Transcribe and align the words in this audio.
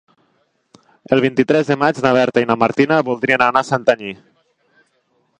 El 1.17 1.19
vint-i-tres 1.25 1.67
de 1.71 1.77
maig 1.81 1.99
na 2.05 2.13
Berta 2.17 2.43
i 2.45 2.49
na 2.51 2.55
Martina 2.61 2.97
voldrien 3.11 3.43
anar 3.49 3.63
a 3.65 3.67
Santanyí. 3.69 4.15